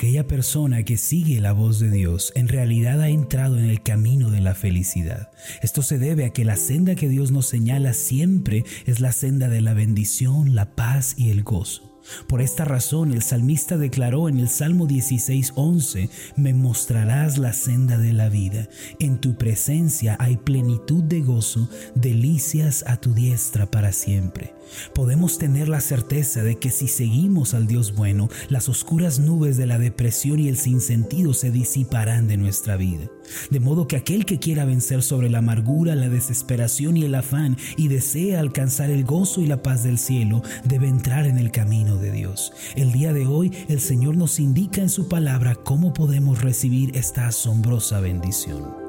Aquella 0.00 0.26
persona 0.26 0.82
que 0.82 0.96
sigue 0.96 1.42
la 1.42 1.52
voz 1.52 1.78
de 1.78 1.90
Dios 1.90 2.32
en 2.34 2.48
realidad 2.48 3.02
ha 3.02 3.10
entrado 3.10 3.58
en 3.58 3.66
el 3.66 3.82
camino 3.82 4.30
de 4.30 4.40
la 4.40 4.54
felicidad. 4.54 5.30
Esto 5.60 5.82
se 5.82 5.98
debe 5.98 6.24
a 6.24 6.30
que 6.30 6.46
la 6.46 6.56
senda 6.56 6.94
que 6.94 7.06
Dios 7.06 7.32
nos 7.32 7.44
señala 7.44 7.92
siempre 7.92 8.64
es 8.86 9.00
la 9.00 9.12
senda 9.12 9.50
de 9.50 9.60
la 9.60 9.74
bendición, 9.74 10.54
la 10.54 10.74
paz 10.74 11.16
y 11.18 11.28
el 11.28 11.42
gozo. 11.42 11.90
Por 12.28 12.40
esta 12.40 12.64
razón 12.64 13.12
el 13.12 13.20
salmista 13.20 13.76
declaró 13.76 14.30
en 14.30 14.38
el 14.38 14.48
Salmo 14.48 14.86
16:11, 14.86 16.08
me 16.34 16.54
mostrarás 16.54 17.36
la 17.36 17.52
senda 17.52 17.98
de 17.98 18.14
la 18.14 18.30
vida, 18.30 18.70
en 19.00 19.20
tu 19.20 19.36
presencia 19.36 20.16
hay 20.18 20.38
plenitud 20.38 21.04
de 21.04 21.20
gozo, 21.20 21.68
delicias 21.94 22.84
a 22.86 22.96
tu 22.96 23.12
diestra 23.12 23.70
para 23.70 23.92
siempre. 23.92 24.54
Podemos 24.94 25.38
tener 25.38 25.68
la 25.68 25.80
certeza 25.80 26.42
de 26.42 26.56
que 26.56 26.70
si 26.70 26.88
seguimos 26.88 27.54
al 27.54 27.66
Dios 27.66 27.94
bueno, 27.94 28.28
las 28.48 28.68
oscuras 28.68 29.18
nubes 29.18 29.56
de 29.56 29.66
la 29.66 29.78
depresión 29.78 30.40
y 30.40 30.48
el 30.48 30.56
sinsentido 30.56 31.34
se 31.34 31.50
disiparán 31.50 32.28
de 32.28 32.36
nuestra 32.36 32.76
vida. 32.76 33.06
De 33.50 33.60
modo 33.60 33.86
que 33.86 33.96
aquel 33.96 34.24
que 34.24 34.38
quiera 34.38 34.64
vencer 34.64 35.02
sobre 35.02 35.30
la 35.30 35.38
amargura, 35.38 35.94
la 35.94 36.08
desesperación 36.08 36.96
y 36.96 37.04
el 37.04 37.14
afán 37.14 37.56
y 37.76 37.88
desea 37.88 38.40
alcanzar 38.40 38.90
el 38.90 39.04
gozo 39.04 39.40
y 39.40 39.46
la 39.46 39.62
paz 39.62 39.82
del 39.82 39.98
cielo, 39.98 40.42
debe 40.64 40.88
entrar 40.88 41.26
en 41.26 41.38
el 41.38 41.50
camino 41.50 41.96
de 41.96 42.10
Dios. 42.10 42.52
El 42.76 42.92
día 42.92 43.12
de 43.12 43.26
hoy 43.26 43.52
el 43.68 43.80
Señor 43.80 44.16
nos 44.16 44.40
indica 44.40 44.80
en 44.80 44.88
su 44.88 45.08
palabra 45.08 45.54
cómo 45.54 45.92
podemos 45.92 46.42
recibir 46.42 46.96
esta 46.96 47.26
asombrosa 47.26 48.00
bendición. 48.00 48.80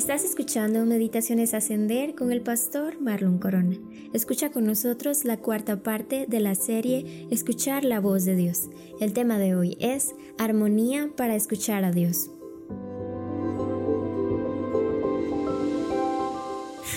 Estás 0.00 0.24
escuchando 0.24 0.86
Meditaciones 0.86 1.52
Ascender 1.52 2.14
con 2.14 2.32
el 2.32 2.40
pastor 2.40 2.98
Marlon 3.02 3.38
Corona. 3.38 3.76
Escucha 4.14 4.50
con 4.50 4.64
nosotros 4.64 5.26
la 5.26 5.36
cuarta 5.36 5.82
parte 5.82 6.24
de 6.26 6.40
la 6.40 6.54
serie 6.54 7.28
Escuchar 7.30 7.84
la 7.84 8.00
voz 8.00 8.24
de 8.24 8.34
Dios. 8.34 8.70
El 8.98 9.12
tema 9.12 9.36
de 9.36 9.54
hoy 9.54 9.76
es 9.78 10.14
Armonía 10.38 11.10
para 11.14 11.36
escuchar 11.36 11.84
a 11.84 11.92
Dios. 11.92 12.30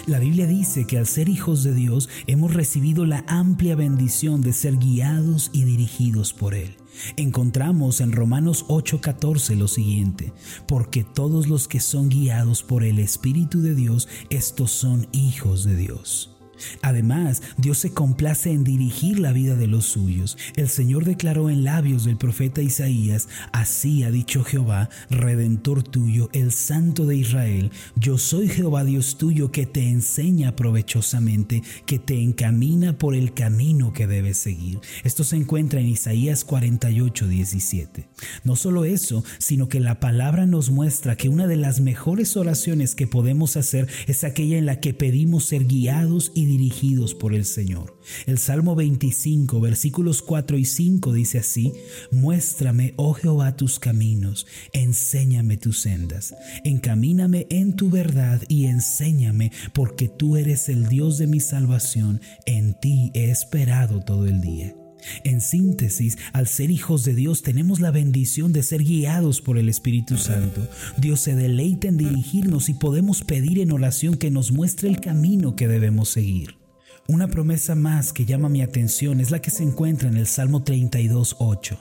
La 0.06 0.20
Biblia 0.20 0.48
dice 0.48 0.86
que 0.86 0.98
al 0.98 1.08
ser 1.08 1.30
hijos 1.30 1.64
de 1.64 1.74
Dios 1.74 2.10
hemos 2.28 2.54
recibido 2.54 3.06
la 3.06 3.24
amplia 3.28 3.76
bendición 3.76 4.42
de 4.42 4.54
ser 4.54 4.78
guiados 4.78 5.50
y 5.54 5.64
dirigidos 5.64 6.34
por 6.34 6.54
Él. 6.54 6.76
Encontramos 7.18 8.02
en 8.02 8.12
Romanos 8.12 8.66
8:14 8.68 9.56
lo 9.56 9.68
siguiente, 9.68 10.34
porque 10.68 11.04
todos 11.04 11.48
los 11.48 11.68
que 11.68 11.80
son 11.80 12.10
guiados 12.10 12.64
por 12.64 12.84
el 12.84 13.00
Espíritu 13.00 13.62
de 13.62 13.76
Dios, 13.76 14.08
estos 14.30 14.72
son 14.72 15.08
hijos 15.12 15.64
de 15.64 15.76
Dios. 15.76 16.33
Además, 16.82 17.42
Dios 17.58 17.80
se 17.80 17.94
complace 17.94 18.52
en 18.52 18.64
dirigir 18.64 19.20
la 19.20 19.34
vida 19.34 19.56
de 19.56 19.68
los 19.68 19.86
suyos. 19.86 20.38
El 20.56 20.70
Señor 20.70 21.06
declaró 21.06 21.50
en 21.50 21.64
labios 21.64 22.06
del 22.06 22.18
profeta 22.18 22.62
Isaías, 22.62 23.28
así 23.52 24.04
ha 24.04 24.12
dicho 24.12 24.44
Jehová, 24.44 24.90
Redentor 25.10 25.84
tuyo, 25.84 26.30
el 26.34 26.52
Santo 26.52 27.06
de 27.06 27.18
Israel, 27.18 27.72
yo 27.96 28.18
soy 28.18 28.48
Jehová 28.48 28.84
Dios 28.84 29.18
tuyo 29.18 29.52
que 29.52 29.66
te 29.66 29.88
enseña 29.88 30.56
provechosamente, 30.56 31.64
que 31.86 32.00
te 32.00 32.22
encamina 32.22 32.98
por 32.98 33.16
el 33.16 33.34
camino 33.34 33.94
que 33.94 34.08
debes 34.08 34.38
seguir. 34.38 34.80
Esto 35.04 35.24
se 35.24 35.36
encuentra 35.36 35.80
en 35.80 35.88
Isaías 35.88 36.44
48, 36.44 37.28
17. 37.28 38.08
No 38.44 38.56
solo 38.56 38.86
eso, 38.86 39.24
sino 39.40 39.70
que 39.70 39.80
la 39.80 40.00
palabra 40.00 40.46
nos 40.46 40.70
muestra 40.70 41.16
que 41.16 41.30
una 41.30 41.48
de 41.48 41.58
las 41.58 41.80
mejores 41.80 42.36
oraciones 42.38 42.96
que 42.96 43.08
podemos 43.08 43.58
hacer 43.58 43.88
es 44.08 44.24
aquella 44.24 44.58
en 44.58 44.66
la 44.66 44.80
que 44.80 44.94
pedimos 44.94 45.46
ser 45.46 45.66
guiados 45.66 46.32
y 46.36 46.46
dirigidos 46.58 47.16
por 47.16 47.34
el 47.34 47.46
Señor. 47.46 47.98
El 48.28 48.38
Salmo 48.38 48.76
25, 48.76 49.60
versículos 49.60 50.22
4 50.22 50.58
y 50.58 50.66
5 50.66 51.14
dice 51.14 51.40
así, 51.40 51.74
Muéstrame, 52.12 52.94
oh 52.98 53.14
Jehová, 53.14 53.56
tus 53.56 53.80
caminos, 53.80 54.46
enséñame 54.72 55.58
tus 55.58 55.82
sendas, 55.82 56.36
encamíname 56.64 57.48
en 57.50 57.76
tu 57.76 57.90
verdad 57.90 58.42
y 58.48 58.66
enséñame, 58.66 59.52
porque 59.74 60.10
tú 60.10 60.38
eres 60.38 60.70
el 60.70 60.88
Dios 60.88 61.18
de 61.18 61.28
mi 61.28 61.40
salvación, 61.40 62.22
en 62.46 62.80
ti 62.80 63.12
he 63.16 63.32
esperado 63.32 64.02
todo 64.02 64.28
el 64.28 64.42
día. 64.42 64.76
En 65.24 65.42
síntesis, 65.42 66.18
al 66.32 66.48
ser 66.48 66.72
hijos 66.72 67.04
de 67.04 67.16
Dios 67.16 67.42
tenemos 67.42 67.80
la 67.80 67.92
bendición 67.92 68.54
de 68.54 68.64
ser 68.64 68.84
guiados 68.84 69.42
por 69.42 69.58
el 69.58 69.70
Espíritu 69.70 70.18
Santo. 70.18 70.68
Dios 70.98 71.20
se 71.20 71.36
deleita 71.36 71.88
en 71.88 71.98
dirigirnos 71.98 72.70
y 72.70 72.74
podemos 72.74 73.24
pedir 73.24 73.60
en 73.60 73.72
oración 73.72 74.16
que 74.16 74.32
nos 74.32 74.52
muestre 74.52 74.90
el 74.90 75.00
camino 75.00 75.56
que 75.56 75.68
debemos 75.68 76.10
seguir. 76.10 76.63
Una 77.10 77.28
promesa 77.28 77.76
más 77.76 78.14
que 78.14 78.24
llama 78.24 78.48
mi 78.48 78.62
atención 78.62 79.20
es 79.20 79.30
la 79.30 79.42
que 79.42 79.52
se 79.52 79.62
encuentra 79.62 80.08
en 80.08 80.16
el 80.16 80.26
Salmo 80.26 80.64
32.8. 80.64 81.78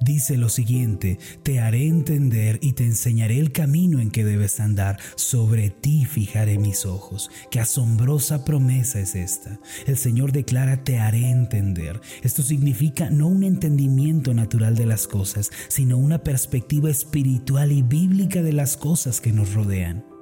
Dice 0.00 0.36
lo 0.36 0.50
siguiente, 0.50 1.18
te 1.42 1.60
haré 1.60 1.86
entender 1.86 2.58
y 2.60 2.74
te 2.74 2.84
enseñaré 2.84 3.38
el 3.38 3.52
camino 3.52 4.00
en 4.00 4.10
que 4.10 4.22
debes 4.22 4.60
andar, 4.60 4.98
sobre 5.14 5.70
ti 5.70 6.04
fijaré 6.04 6.58
mis 6.58 6.84
ojos. 6.84 7.30
Qué 7.50 7.58
asombrosa 7.58 8.44
promesa 8.44 9.00
es 9.00 9.14
esta. 9.14 9.58
El 9.86 9.96
Señor 9.96 10.32
declara, 10.32 10.84
te 10.84 10.98
haré 10.98 11.30
entender. 11.30 11.98
Esto 12.22 12.42
significa 12.42 13.08
no 13.08 13.28
un 13.28 13.44
entendimiento 13.44 14.34
natural 14.34 14.76
de 14.76 14.84
las 14.84 15.06
cosas, 15.06 15.50
sino 15.68 15.96
una 15.96 16.18
perspectiva 16.18 16.90
espiritual 16.90 17.72
y 17.72 17.80
bíblica 17.80 18.42
de 18.42 18.52
las 18.52 18.76
cosas 18.76 19.22
que 19.22 19.32
nos 19.32 19.54
rodean. 19.54 20.15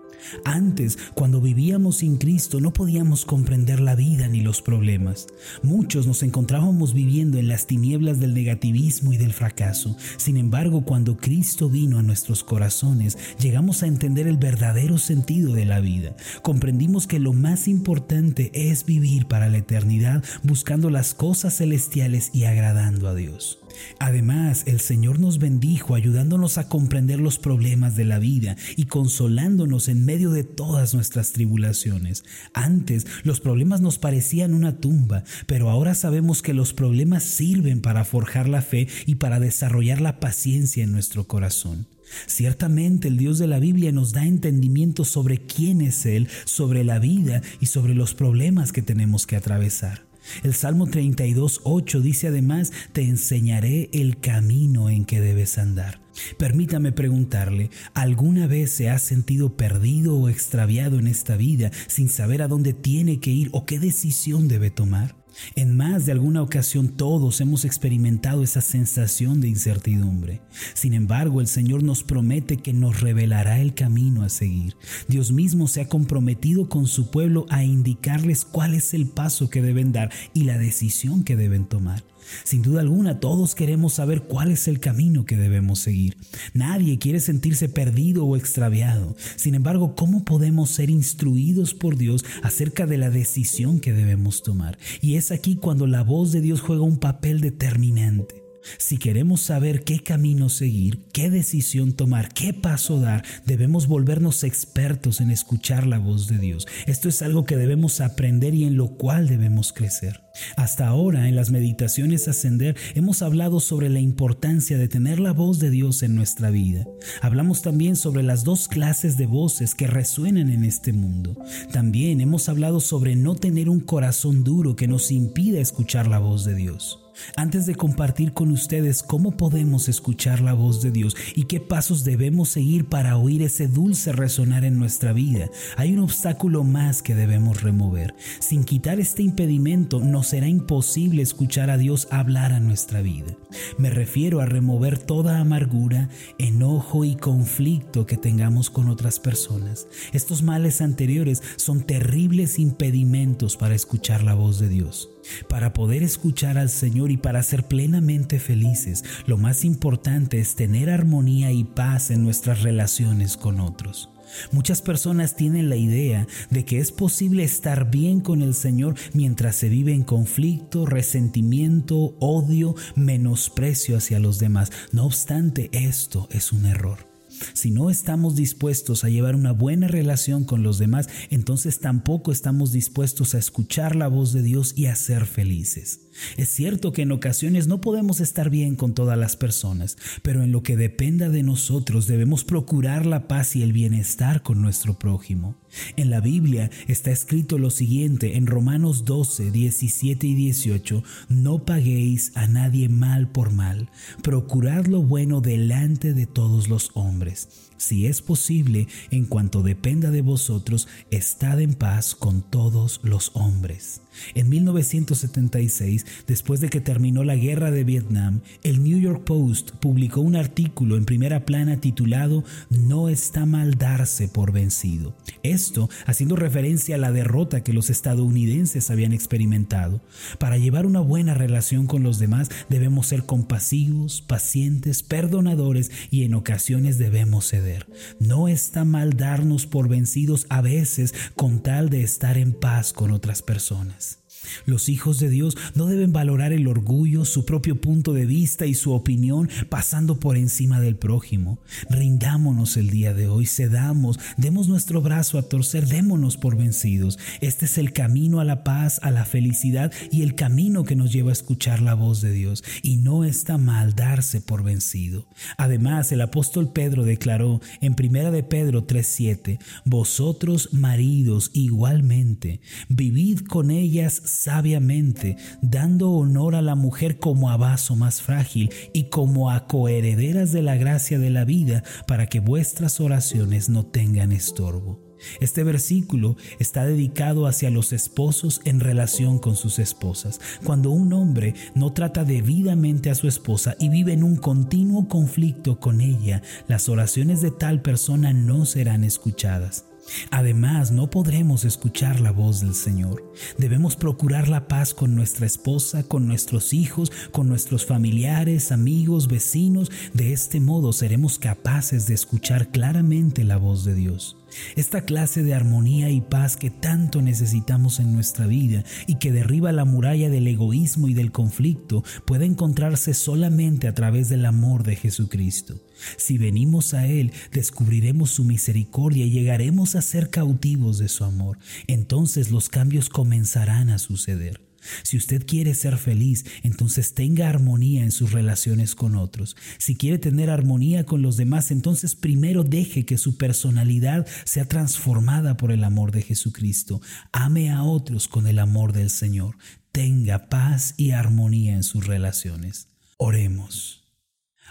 Antes, 0.44 0.98
cuando 1.14 1.40
vivíamos 1.40 1.98
sin 1.98 2.16
Cristo, 2.16 2.60
no 2.60 2.72
podíamos 2.72 3.24
comprender 3.24 3.80
la 3.80 3.94
vida 3.94 4.28
ni 4.28 4.40
los 4.40 4.62
problemas. 4.62 5.26
Muchos 5.62 6.06
nos 6.06 6.22
encontrábamos 6.22 6.94
viviendo 6.94 7.38
en 7.38 7.48
las 7.48 7.66
tinieblas 7.66 8.20
del 8.20 8.34
negativismo 8.34 9.12
y 9.12 9.16
del 9.16 9.32
fracaso. 9.32 9.96
Sin 10.16 10.36
embargo, 10.36 10.84
cuando 10.84 11.16
Cristo 11.16 11.68
vino 11.68 11.98
a 11.98 12.02
nuestros 12.02 12.44
corazones, 12.44 13.18
llegamos 13.38 13.82
a 13.82 13.86
entender 13.86 14.26
el 14.26 14.36
verdadero 14.36 14.98
sentido 14.98 15.52
de 15.52 15.64
la 15.64 15.80
vida. 15.80 16.16
Comprendimos 16.42 17.06
que 17.06 17.18
lo 17.18 17.32
más 17.32 17.68
importante 17.68 18.50
es 18.54 18.84
vivir 18.84 19.26
para 19.26 19.48
la 19.48 19.58
eternidad 19.58 20.24
buscando 20.42 20.90
las 20.90 21.14
cosas 21.14 21.56
celestiales 21.56 22.30
y 22.32 22.44
agradando 22.44 23.08
a 23.08 23.14
Dios. 23.14 23.58
Además, 23.98 24.64
el 24.66 24.80
Señor 24.80 25.18
nos 25.18 25.38
bendijo 25.38 25.94
ayudándonos 25.94 26.58
a 26.58 26.68
comprender 26.68 27.20
los 27.20 27.38
problemas 27.38 27.96
de 27.96 28.04
la 28.04 28.18
vida 28.18 28.56
y 28.76 28.84
consolándonos 28.84 29.88
en 29.88 30.04
medio 30.04 30.13
de 30.18 30.44
todas 30.44 30.94
nuestras 30.94 31.32
tribulaciones. 31.32 32.24
Antes 32.52 33.06
los 33.22 33.40
problemas 33.40 33.80
nos 33.80 33.98
parecían 33.98 34.54
una 34.54 34.78
tumba, 34.78 35.24
pero 35.46 35.70
ahora 35.70 35.94
sabemos 35.94 36.40
que 36.40 36.54
los 36.54 36.72
problemas 36.72 37.24
sirven 37.24 37.80
para 37.80 38.04
forjar 38.04 38.48
la 38.48 38.62
fe 38.62 38.88
y 39.06 39.16
para 39.16 39.40
desarrollar 39.40 40.00
la 40.00 40.20
paciencia 40.20 40.84
en 40.84 40.92
nuestro 40.92 41.26
corazón. 41.26 41.86
Ciertamente 42.26 43.08
el 43.08 43.16
Dios 43.16 43.38
de 43.38 43.46
la 43.46 43.58
Biblia 43.58 43.92
nos 43.92 44.12
da 44.12 44.24
entendimiento 44.24 45.04
sobre 45.04 45.38
quién 45.38 45.80
es 45.80 46.06
Él, 46.06 46.28
sobre 46.44 46.84
la 46.84 46.98
vida 46.98 47.42
y 47.60 47.66
sobre 47.66 47.94
los 47.94 48.14
problemas 48.14 48.72
que 48.72 48.82
tenemos 48.82 49.26
que 49.26 49.36
atravesar. 49.36 50.02
El 50.42 50.54
Salmo 50.54 50.86
32, 50.86 51.60
8 51.64 52.00
dice 52.00 52.28
además, 52.28 52.72
te 52.92 53.02
enseñaré 53.02 53.90
el 53.92 54.18
camino 54.20 54.90
en 54.90 55.04
que 55.04 55.20
debes 55.20 55.58
andar. 55.58 56.00
Permítame 56.38 56.92
preguntarle, 56.92 57.70
¿alguna 57.92 58.46
vez 58.46 58.70
se 58.70 58.88
ha 58.88 58.98
sentido 58.98 59.56
perdido 59.56 60.16
o 60.16 60.28
extraviado 60.28 60.98
en 60.98 61.08
esta 61.08 61.36
vida 61.36 61.70
sin 61.88 62.08
saber 62.08 62.42
a 62.42 62.48
dónde 62.48 62.72
tiene 62.72 63.20
que 63.20 63.30
ir 63.30 63.48
o 63.52 63.66
qué 63.66 63.78
decisión 63.78 64.48
debe 64.48 64.70
tomar? 64.70 65.23
En 65.54 65.76
más 65.76 66.06
de 66.06 66.12
alguna 66.12 66.42
ocasión 66.42 66.88
todos 66.88 67.40
hemos 67.40 67.64
experimentado 67.64 68.42
esa 68.42 68.60
sensación 68.60 69.40
de 69.40 69.48
incertidumbre. 69.48 70.40
Sin 70.74 70.94
embargo, 70.94 71.40
el 71.40 71.46
Señor 71.46 71.82
nos 71.82 72.02
promete 72.02 72.56
que 72.56 72.72
nos 72.72 73.00
revelará 73.00 73.60
el 73.60 73.74
camino 73.74 74.22
a 74.22 74.28
seguir. 74.28 74.76
Dios 75.08 75.32
mismo 75.32 75.68
se 75.68 75.82
ha 75.82 75.88
comprometido 75.88 76.68
con 76.68 76.86
su 76.86 77.10
pueblo 77.10 77.46
a 77.50 77.64
indicarles 77.64 78.44
cuál 78.44 78.74
es 78.74 78.94
el 78.94 79.06
paso 79.06 79.50
que 79.50 79.62
deben 79.62 79.92
dar 79.92 80.10
y 80.32 80.44
la 80.44 80.58
decisión 80.58 81.24
que 81.24 81.36
deben 81.36 81.64
tomar. 81.66 82.02
Sin 82.44 82.62
duda 82.62 82.80
alguna, 82.80 83.20
todos 83.20 83.54
queremos 83.54 83.94
saber 83.94 84.22
cuál 84.22 84.50
es 84.50 84.68
el 84.68 84.80
camino 84.80 85.24
que 85.24 85.36
debemos 85.36 85.78
seguir. 85.78 86.16
Nadie 86.52 86.98
quiere 86.98 87.20
sentirse 87.20 87.68
perdido 87.68 88.24
o 88.24 88.36
extraviado. 88.36 89.16
Sin 89.36 89.54
embargo, 89.54 89.94
¿cómo 89.94 90.24
podemos 90.24 90.70
ser 90.70 90.90
instruidos 90.90 91.74
por 91.74 91.96
Dios 91.96 92.24
acerca 92.42 92.86
de 92.86 92.98
la 92.98 93.10
decisión 93.10 93.80
que 93.80 93.92
debemos 93.92 94.42
tomar? 94.42 94.78
Y 95.00 95.16
es 95.16 95.32
aquí 95.32 95.56
cuando 95.56 95.86
la 95.86 96.02
voz 96.02 96.32
de 96.32 96.40
Dios 96.40 96.60
juega 96.60 96.82
un 96.82 96.98
papel 96.98 97.40
determinante. 97.40 98.43
Si 98.78 98.98
queremos 98.98 99.40
saber 99.40 99.84
qué 99.84 100.00
camino 100.00 100.48
seguir, 100.48 101.00
qué 101.12 101.30
decisión 101.30 101.92
tomar, 101.92 102.32
qué 102.32 102.52
paso 102.52 103.00
dar, 103.00 103.24
debemos 103.46 103.86
volvernos 103.86 104.44
expertos 104.44 105.20
en 105.20 105.30
escuchar 105.30 105.86
la 105.86 105.98
voz 105.98 106.26
de 106.26 106.38
Dios. 106.38 106.66
Esto 106.86 107.08
es 107.08 107.22
algo 107.22 107.44
que 107.44 107.56
debemos 107.56 108.00
aprender 108.00 108.54
y 108.54 108.64
en 108.64 108.76
lo 108.76 108.96
cual 108.96 109.28
debemos 109.28 109.72
crecer. 109.72 110.20
Hasta 110.56 110.88
ahora 110.88 111.28
en 111.28 111.36
las 111.36 111.50
meditaciones 111.50 112.26
ascender 112.26 112.76
hemos 112.94 113.22
hablado 113.22 113.60
sobre 113.60 113.88
la 113.88 114.00
importancia 114.00 114.78
de 114.78 114.88
tener 114.88 115.20
la 115.20 115.32
voz 115.32 115.58
de 115.60 115.70
Dios 115.70 116.02
en 116.02 116.16
nuestra 116.16 116.50
vida. 116.50 116.86
Hablamos 117.22 117.62
también 117.62 117.96
sobre 117.96 118.22
las 118.22 118.44
dos 118.44 118.66
clases 118.66 119.16
de 119.16 119.26
voces 119.26 119.74
que 119.74 119.86
resuenan 119.86 120.50
en 120.50 120.64
este 120.64 120.92
mundo. 120.92 121.36
También 121.72 122.20
hemos 122.20 122.48
hablado 122.48 122.80
sobre 122.80 123.14
no 123.14 123.34
tener 123.36 123.68
un 123.68 123.80
corazón 123.80 124.42
duro 124.42 124.74
que 124.74 124.88
nos 124.88 125.10
impida 125.12 125.60
escuchar 125.60 126.08
la 126.08 126.18
voz 126.18 126.44
de 126.44 126.54
Dios. 126.54 127.03
Antes 127.36 127.66
de 127.66 127.74
compartir 127.74 128.32
con 128.32 128.50
ustedes 128.50 129.02
cómo 129.02 129.36
podemos 129.36 129.88
escuchar 129.88 130.40
la 130.40 130.54
voz 130.54 130.82
de 130.82 130.90
Dios 130.90 131.16
y 131.34 131.44
qué 131.44 131.60
pasos 131.60 132.04
debemos 132.04 132.48
seguir 132.48 132.86
para 132.86 133.16
oír 133.16 133.42
ese 133.42 133.68
dulce 133.68 134.12
resonar 134.12 134.64
en 134.64 134.78
nuestra 134.78 135.12
vida, 135.12 135.48
hay 135.76 135.92
un 135.92 136.00
obstáculo 136.00 136.64
más 136.64 137.02
que 137.02 137.14
debemos 137.14 137.62
remover. 137.62 138.14
Sin 138.40 138.64
quitar 138.64 139.00
este 139.00 139.22
impedimento, 139.22 140.00
nos 140.00 140.28
será 140.28 140.48
imposible 140.48 141.22
escuchar 141.22 141.70
a 141.70 141.78
Dios 141.78 142.08
hablar 142.10 142.52
a 142.52 142.60
nuestra 142.60 143.02
vida. 143.02 143.36
Me 143.78 143.90
refiero 143.90 144.40
a 144.40 144.46
remover 144.46 144.98
toda 144.98 145.38
amargura, 145.38 146.08
enojo 146.38 147.04
y 147.04 147.16
conflicto 147.16 148.06
que 148.06 148.16
tengamos 148.16 148.70
con 148.70 148.88
otras 148.88 149.20
personas. 149.20 149.86
Estos 150.12 150.42
males 150.42 150.80
anteriores 150.80 151.42
son 151.56 151.82
terribles 151.82 152.58
impedimentos 152.58 153.56
para 153.56 153.74
escuchar 153.74 154.22
la 154.22 154.34
voz 154.34 154.58
de 154.58 154.68
Dios. 154.68 155.13
Para 155.48 155.72
poder 155.72 156.02
escuchar 156.02 156.58
al 156.58 156.70
Señor 156.70 157.10
y 157.10 157.16
para 157.16 157.42
ser 157.42 157.64
plenamente 157.64 158.38
felices, 158.38 159.04
lo 159.26 159.36
más 159.36 159.64
importante 159.64 160.40
es 160.40 160.56
tener 160.56 160.90
armonía 160.90 161.52
y 161.52 161.64
paz 161.64 162.10
en 162.10 162.22
nuestras 162.22 162.62
relaciones 162.62 163.36
con 163.36 163.60
otros. 163.60 164.10
Muchas 164.52 164.82
personas 164.82 165.36
tienen 165.36 165.68
la 165.68 165.76
idea 165.76 166.26
de 166.50 166.64
que 166.64 166.78
es 166.78 166.92
posible 166.92 167.44
estar 167.44 167.90
bien 167.90 168.20
con 168.20 168.42
el 168.42 168.54
Señor 168.54 168.94
mientras 169.12 169.56
se 169.56 169.68
vive 169.68 169.92
en 169.92 170.02
conflicto, 170.02 170.86
resentimiento, 170.86 172.16
odio, 172.20 172.74
menosprecio 172.96 173.96
hacia 173.96 174.18
los 174.18 174.38
demás. 174.38 174.72
No 174.92 175.04
obstante, 175.04 175.70
esto 175.72 176.28
es 176.30 176.52
un 176.52 176.66
error. 176.66 177.13
Si 177.52 177.70
no 177.70 177.90
estamos 177.90 178.36
dispuestos 178.36 179.04
a 179.04 179.08
llevar 179.08 179.36
una 179.36 179.52
buena 179.52 179.88
relación 179.88 180.44
con 180.44 180.62
los 180.62 180.78
demás, 180.78 181.08
entonces 181.30 181.80
tampoco 181.80 182.32
estamos 182.32 182.72
dispuestos 182.72 183.34
a 183.34 183.38
escuchar 183.38 183.96
la 183.96 184.08
voz 184.08 184.32
de 184.32 184.42
Dios 184.42 184.72
y 184.76 184.86
a 184.86 184.96
ser 184.96 185.26
felices. 185.26 186.00
Es 186.36 186.48
cierto 186.48 186.92
que 186.92 187.02
en 187.02 187.12
ocasiones 187.12 187.66
no 187.66 187.80
podemos 187.80 188.20
estar 188.20 188.50
bien 188.50 188.76
con 188.76 188.94
todas 188.94 189.18
las 189.18 189.36
personas, 189.36 189.96
pero 190.22 190.42
en 190.42 190.52
lo 190.52 190.62
que 190.62 190.76
dependa 190.76 191.28
de 191.28 191.42
nosotros 191.42 192.06
debemos 192.06 192.44
procurar 192.44 193.06
la 193.06 193.28
paz 193.28 193.56
y 193.56 193.62
el 193.62 193.72
bienestar 193.72 194.42
con 194.42 194.62
nuestro 194.62 194.98
prójimo. 194.98 195.56
En 195.96 196.10
la 196.10 196.20
Biblia 196.20 196.70
está 196.86 197.10
escrito 197.10 197.58
lo 197.58 197.70
siguiente 197.70 198.36
en 198.36 198.46
Romanos 198.46 199.04
12, 199.04 199.50
17 199.50 200.26
y 200.26 200.34
18, 200.34 201.02
no 201.28 201.64
paguéis 201.64 202.32
a 202.36 202.46
nadie 202.46 202.88
mal 202.88 203.28
por 203.28 203.52
mal, 203.52 203.90
procurad 204.22 204.86
lo 204.86 205.02
bueno 205.02 205.40
delante 205.40 206.14
de 206.14 206.26
todos 206.26 206.68
los 206.68 206.90
hombres. 206.94 207.48
Si 207.76 208.06
es 208.06 208.22
posible, 208.22 208.88
en 209.10 209.24
cuanto 209.26 209.62
dependa 209.62 210.10
de 210.10 210.22
vosotros, 210.22 210.88
estad 211.10 211.60
en 211.60 211.74
paz 211.74 212.14
con 212.14 212.42
todos 212.42 213.00
los 213.02 213.30
hombres. 213.34 214.00
En 214.34 214.48
1976, 214.48 216.06
después 216.26 216.60
de 216.60 216.68
que 216.68 216.80
terminó 216.80 217.24
la 217.24 217.36
guerra 217.36 217.70
de 217.70 217.84
Vietnam, 217.84 218.40
el 218.62 218.82
New 218.82 218.98
York 218.98 219.24
Post 219.24 219.72
publicó 219.72 220.20
un 220.20 220.36
artículo 220.36 220.96
en 220.96 221.04
primera 221.04 221.44
plana 221.44 221.80
titulado 221.80 222.44
No 222.70 223.08
está 223.08 223.44
mal 223.44 223.74
darse 223.74 224.28
por 224.28 224.52
vencido. 224.52 225.16
Esto 225.42 225.90
haciendo 226.06 226.36
referencia 226.36 226.94
a 226.94 226.98
la 226.98 227.12
derrota 227.12 227.62
que 227.62 227.72
los 227.72 227.90
estadounidenses 227.90 228.90
habían 228.90 229.12
experimentado. 229.12 230.00
Para 230.38 230.58
llevar 230.58 230.86
una 230.86 231.00
buena 231.00 231.34
relación 231.34 231.86
con 231.86 232.02
los 232.02 232.18
demás 232.18 232.50
debemos 232.68 233.08
ser 233.08 233.26
compasivos, 233.26 234.22
pacientes, 234.22 235.02
perdonadores 235.02 235.90
y 236.10 236.24
en 236.24 236.34
ocasiones 236.34 236.98
debemos 236.98 237.48
ceder. 237.48 237.73
No 238.18 238.48
está 238.48 238.84
mal 238.84 239.16
darnos 239.16 239.66
por 239.66 239.88
vencidos 239.88 240.46
a 240.48 240.60
veces 240.60 241.14
con 241.36 241.62
tal 241.62 241.90
de 241.90 242.02
estar 242.02 242.38
en 242.38 242.52
paz 242.52 242.92
con 242.92 243.10
otras 243.10 243.42
personas. 243.42 244.23
Los 244.66 244.88
hijos 244.88 245.18
de 245.18 245.28
Dios 245.28 245.56
no 245.74 245.86
deben 245.86 246.12
valorar 246.12 246.52
el 246.52 246.66
orgullo, 246.66 247.24
su 247.24 247.44
propio 247.44 247.80
punto 247.80 248.12
de 248.12 248.26
vista 248.26 248.66
y 248.66 248.74
su 248.74 248.92
opinión 248.92 249.48
pasando 249.68 250.18
por 250.18 250.36
encima 250.36 250.80
del 250.80 250.96
prójimo. 250.96 251.58
Rindámonos 251.90 252.76
el 252.76 252.90
día 252.90 253.14
de 253.14 253.28
hoy, 253.28 253.46
cedamos, 253.46 254.18
demos 254.36 254.68
nuestro 254.68 255.00
brazo 255.00 255.38
a 255.38 255.42
torcer, 255.42 255.86
démonos 255.86 256.36
por 256.36 256.56
vencidos. 256.56 257.18
Este 257.40 257.66
es 257.66 257.78
el 257.78 257.92
camino 257.92 258.40
a 258.40 258.44
la 258.44 258.64
paz, 258.64 259.00
a 259.02 259.10
la 259.10 259.24
felicidad 259.24 259.92
y 260.10 260.22
el 260.22 260.34
camino 260.34 260.84
que 260.84 260.96
nos 260.96 261.12
lleva 261.12 261.30
a 261.30 261.32
escuchar 261.32 261.80
la 261.80 261.94
voz 261.94 262.20
de 262.20 262.32
Dios. 262.32 262.64
Y 262.82 262.96
no 262.96 263.24
está 263.24 263.58
mal 263.58 263.94
darse 263.94 264.40
por 264.40 264.62
vencido. 264.62 265.28
Además, 265.56 266.12
el 266.12 266.20
apóstol 266.20 266.72
Pedro 266.72 267.04
declaró 267.04 267.60
en 267.80 267.94
1 267.98 268.30
de 268.30 268.42
Pedro 268.42 268.86
3:7, 268.86 269.58
vosotros 269.84 270.70
maridos 270.72 271.50
igualmente, 271.52 272.60
vivid 272.88 273.40
con 273.40 273.70
ellas 273.70 274.14
sabiamente, 274.34 275.36
dando 275.62 276.10
honor 276.10 276.54
a 276.54 276.62
la 276.62 276.74
mujer 276.74 277.18
como 277.18 277.50
a 277.50 277.56
vaso 277.56 277.96
más 277.96 278.20
frágil 278.20 278.70
y 278.92 279.04
como 279.04 279.50
a 279.50 279.66
coherederas 279.66 280.52
de 280.52 280.62
la 280.62 280.76
gracia 280.76 281.18
de 281.18 281.30
la 281.30 281.44
vida, 281.44 281.82
para 282.06 282.26
que 282.26 282.40
vuestras 282.40 283.00
oraciones 283.00 283.68
no 283.68 283.86
tengan 283.86 284.32
estorbo. 284.32 285.04
Este 285.40 285.64
versículo 285.64 286.36
está 286.58 286.84
dedicado 286.84 287.46
hacia 287.46 287.70
los 287.70 287.92
esposos 287.92 288.60
en 288.64 288.80
relación 288.80 289.38
con 289.38 289.56
sus 289.56 289.78
esposas. 289.78 290.40
Cuando 290.64 290.90
un 290.90 291.12
hombre 291.12 291.54
no 291.74 291.92
trata 291.92 292.24
debidamente 292.24 293.10
a 293.10 293.14
su 293.14 293.28
esposa 293.28 293.74
y 293.78 293.88
vive 293.88 294.12
en 294.12 294.22
un 294.22 294.36
continuo 294.36 295.08
conflicto 295.08 295.80
con 295.80 296.00
ella, 296.00 296.42
las 296.68 296.88
oraciones 296.88 297.40
de 297.40 297.50
tal 297.50 297.80
persona 297.80 298.32
no 298.32 298.66
serán 298.66 299.04
escuchadas. 299.04 299.86
Además, 300.30 300.90
no 300.90 301.10
podremos 301.10 301.64
escuchar 301.64 302.20
la 302.20 302.30
voz 302.30 302.60
del 302.60 302.74
Señor. 302.74 303.32
Debemos 303.58 303.96
procurar 303.96 304.48
la 304.48 304.68
paz 304.68 304.94
con 304.94 305.14
nuestra 305.14 305.46
esposa, 305.46 306.04
con 306.04 306.26
nuestros 306.26 306.72
hijos, 306.72 307.12
con 307.30 307.48
nuestros 307.48 307.86
familiares, 307.86 308.72
amigos, 308.72 309.28
vecinos. 309.28 309.90
De 310.12 310.32
este 310.32 310.60
modo 310.60 310.92
seremos 310.92 311.38
capaces 311.38 312.06
de 312.06 312.14
escuchar 312.14 312.68
claramente 312.68 313.44
la 313.44 313.56
voz 313.56 313.84
de 313.84 313.94
Dios. 313.94 314.36
Esta 314.76 315.02
clase 315.02 315.42
de 315.42 315.54
armonía 315.54 316.10
y 316.10 316.20
paz 316.20 316.56
que 316.56 316.70
tanto 316.70 317.22
necesitamos 317.22 318.00
en 318.00 318.12
nuestra 318.12 318.46
vida 318.46 318.84
y 319.06 319.16
que 319.16 319.32
derriba 319.32 319.72
la 319.72 319.84
muralla 319.84 320.28
del 320.28 320.46
egoísmo 320.46 321.08
y 321.08 321.14
del 321.14 321.32
conflicto 321.32 322.04
puede 322.26 322.46
encontrarse 322.46 323.14
solamente 323.14 323.88
a 323.88 323.94
través 323.94 324.28
del 324.28 324.44
amor 324.46 324.82
de 324.82 324.96
Jesucristo. 324.96 325.80
Si 326.16 326.38
venimos 326.38 326.94
a 326.94 327.06
Él, 327.06 327.32
descubriremos 327.52 328.30
su 328.30 328.44
misericordia 328.44 329.24
y 329.24 329.30
llegaremos 329.30 329.94
a 329.94 330.02
ser 330.02 330.30
cautivos 330.30 330.98
de 330.98 331.08
su 331.08 331.24
amor. 331.24 331.58
Entonces 331.86 332.50
los 332.50 332.68
cambios 332.68 333.08
comenzarán 333.08 333.90
a 333.90 333.98
suceder. 333.98 334.60
Si 335.02 335.16
usted 335.16 335.46
quiere 335.46 335.74
ser 335.74 335.98
feliz, 335.98 336.44
entonces 336.62 337.14
tenga 337.14 337.48
armonía 337.48 338.02
en 338.02 338.10
sus 338.10 338.32
relaciones 338.32 338.94
con 338.94 339.16
otros. 339.16 339.56
Si 339.78 339.96
quiere 339.96 340.18
tener 340.18 340.50
armonía 340.50 341.04
con 341.04 341.22
los 341.22 341.36
demás, 341.36 341.70
entonces 341.70 342.14
primero 342.14 342.64
deje 342.64 343.04
que 343.04 343.18
su 343.18 343.36
personalidad 343.36 344.26
sea 344.44 344.66
transformada 344.66 345.56
por 345.56 345.72
el 345.72 345.84
amor 345.84 346.12
de 346.12 346.22
Jesucristo. 346.22 347.00
Ame 347.32 347.70
a 347.70 347.82
otros 347.82 348.28
con 348.28 348.46
el 348.46 348.58
amor 348.58 348.92
del 348.92 349.10
Señor. 349.10 349.56
Tenga 349.92 350.48
paz 350.48 350.94
y 350.96 351.12
armonía 351.12 351.74
en 351.74 351.82
sus 351.82 352.06
relaciones. 352.06 352.88
Oremos. 353.16 354.04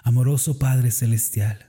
Amoroso 0.03 0.59
Padre 0.59 0.91
Celestial, 0.91 1.67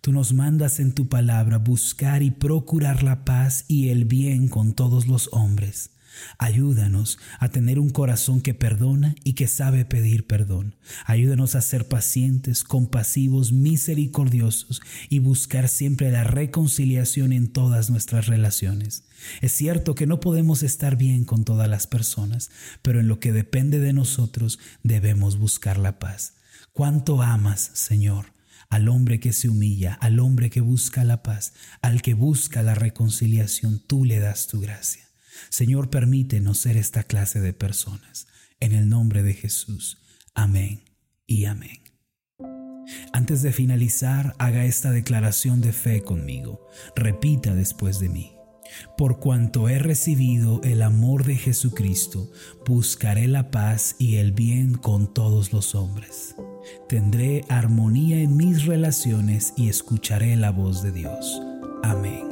tú 0.00 0.12
nos 0.12 0.32
mandas 0.32 0.78
en 0.78 0.92
tu 0.92 1.08
palabra 1.08 1.58
buscar 1.58 2.22
y 2.22 2.30
procurar 2.30 3.02
la 3.02 3.24
paz 3.24 3.64
y 3.66 3.88
el 3.88 4.04
bien 4.04 4.46
con 4.48 4.72
todos 4.72 5.08
los 5.08 5.28
hombres. 5.32 5.91
Ayúdanos 6.38 7.18
a 7.38 7.48
tener 7.48 7.78
un 7.78 7.90
corazón 7.90 8.40
que 8.40 8.54
perdona 8.54 9.14
y 9.24 9.34
que 9.34 9.46
sabe 9.46 9.84
pedir 9.84 10.26
perdón. 10.26 10.76
Ayúdanos 11.06 11.54
a 11.54 11.60
ser 11.60 11.88
pacientes, 11.88 12.64
compasivos, 12.64 13.52
misericordiosos 13.52 14.80
y 15.08 15.18
buscar 15.18 15.68
siempre 15.68 16.10
la 16.10 16.24
reconciliación 16.24 17.32
en 17.32 17.48
todas 17.48 17.90
nuestras 17.90 18.26
relaciones. 18.26 19.04
Es 19.40 19.52
cierto 19.52 19.94
que 19.94 20.06
no 20.06 20.20
podemos 20.20 20.62
estar 20.62 20.96
bien 20.96 21.24
con 21.24 21.44
todas 21.44 21.68
las 21.68 21.86
personas, 21.86 22.50
pero 22.82 23.00
en 23.00 23.08
lo 23.08 23.20
que 23.20 23.32
depende 23.32 23.78
de 23.78 23.92
nosotros 23.92 24.58
debemos 24.82 25.38
buscar 25.38 25.78
la 25.78 25.98
paz. 25.98 26.34
¿Cuánto 26.72 27.22
amas, 27.22 27.70
Señor? 27.74 28.32
al 28.72 28.88
hombre 28.88 29.20
que 29.20 29.34
se 29.34 29.50
humilla, 29.50 29.98
al 30.00 30.18
hombre 30.18 30.48
que 30.48 30.62
busca 30.62 31.04
la 31.04 31.22
paz, 31.22 31.52
al 31.82 32.00
que 32.00 32.14
busca 32.14 32.62
la 32.62 32.74
reconciliación, 32.74 33.82
tú 33.86 34.06
le 34.06 34.18
das 34.18 34.46
tu 34.46 34.62
gracia. 34.62 35.11
Señor, 35.50 35.90
permítenos 35.90 36.58
ser 36.58 36.76
esta 36.76 37.04
clase 37.04 37.40
de 37.40 37.52
personas. 37.52 38.26
En 38.60 38.72
el 38.72 38.88
nombre 38.88 39.22
de 39.22 39.34
Jesús. 39.34 39.98
Amén 40.34 40.82
y 41.26 41.46
amén. 41.46 41.82
Antes 43.12 43.42
de 43.42 43.52
finalizar, 43.52 44.34
haga 44.38 44.64
esta 44.64 44.90
declaración 44.90 45.60
de 45.60 45.72
fe 45.72 46.02
conmigo. 46.02 46.66
Repita 46.96 47.54
después 47.54 48.00
de 48.00 48.08
mí. 48.08 48.32
Por 48.96 49.18
cuanto 49.18 49.68
he 49.68 49.78
recibido 49.78 50.60
el 50.62 50.82
amor 50.82 51.24
de 51.24 51.36
Jesucristo, 51.36 52.30
buscaré 52.66 53.28
la 53.28 53.50
paz 53.50 53.96
y 53.98 54.16
el 54.16 54.32
bien 54.32 54.74
con 54.74 55.12
todos 55.12 55.52
los 55.52 55.74
hombres. 55.74 56.34
Tendré 56.88 57.44
armonía 57.48 58.20
en 58.20 58.36
mis 58.36 58.64
relaciones 58.64 59.52
y 59.56 59.68
escucharé 59.68 60.36
la 60.36 60.50
voz 60.50 60.82
de 60.82 60.92
Dios. 60.92 61.40
Amén. 61.82 62.31